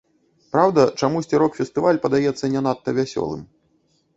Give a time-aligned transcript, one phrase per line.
[0.55, 3.45] Праўда, чамусьці рок-фестываль падаецца не надта вясёлым.